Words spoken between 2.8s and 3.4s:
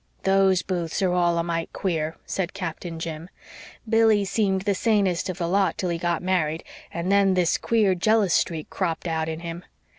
Jim.